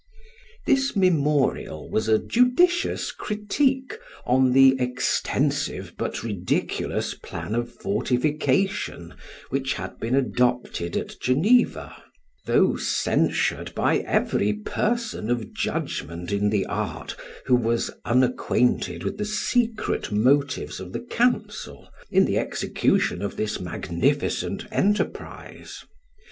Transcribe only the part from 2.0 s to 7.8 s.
a judicious critique on the extensive but ridiculous plan of